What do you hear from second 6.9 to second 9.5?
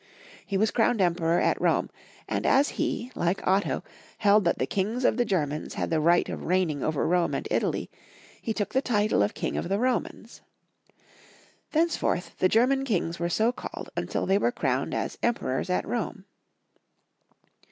Rome and Italy, he took the title of